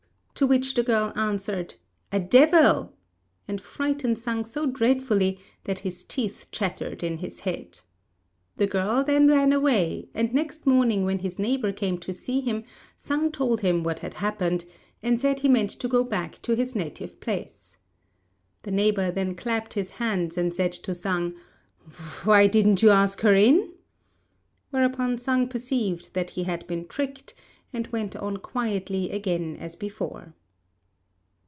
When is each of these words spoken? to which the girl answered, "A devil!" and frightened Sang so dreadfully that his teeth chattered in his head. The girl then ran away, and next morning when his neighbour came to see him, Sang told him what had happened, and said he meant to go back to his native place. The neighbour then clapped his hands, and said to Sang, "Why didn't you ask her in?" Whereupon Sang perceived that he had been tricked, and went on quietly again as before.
to 0.33 0.47
which 0.47 0.73
the 0.73 0.81
girl 0.81 1.13
answered, 1.15 1.75
"A 2.11 2.19
devil!" 2.19 2.93
and 3.47 3.61
frightened 3.61 4.17
Sang 4.17 4.43
so 4.43 4.65
dreadfully 4.65 5.37
that 5.65 5.77
his 5.85 6.03
teeth 6.03 6.47
chattered 6.51 7.03
in 7.03 7.17
his 7.19 7.41
head. 7.41 7.81
The 8.57 8.65
girl 8.65 9.03
then 9.03 9.27
ran 9.27 9.53
away, 9.53 10.09
and 10.15 10.33
next 10.33 10.65
morning 10.65 11.05
when 11.05 11.19
his 11.19 11.37
neighbour 11.37 11.71
came 11.71 11.99
to 11.99 12.11
see 12.11 12.41
him, 12.41 12.63
Sang 12.97 13.31
told 13.31 13.61
him 13.61 13.83
what 13.83 13.99
had 13.99 14.15
happened, 14.15 14.65
and 15.03 15.19
said 15.19 15.41
he 15.41 15.47
meant 15.47 15.69
to 15.69 15.87
go 15.87 16.03
back 16.03 16.41
to 16.41 16.55
his 16.55 16.73
native 16.75 17.19
place. 17.19 17.77
The 18.63 18.71
neighbour 18.71 19.11
then 19.11 19.35
clapped 19.35 19.75
his 19.75 19.91
hands, 19.91 20.39
and 20.39 20.51
said 20.51 20.71
to 20.71 20.95
Sang, 20.95 21.35
"Why 22.23 22.47
didn't 22.47 22.81
you 22.81 22.89
ask 22.89 23.21
her 23.21 23.35
in?" 23.35 23.73
Whereupon 24.71 25.19
Sang 25.19 25.49
perceived 25.49 26.15
that 26.15 26.31
he 26.31 26.45
had 26.45 26.65
been 26.65 26.87
tricked, 26.87 27.35
and 27.73 27.87
went 27.87 28.13
on 28.17 28.35
quietly 28.35 29.11
again 29.11 29.55
as 29.55 29.77
before. 29.77 30.33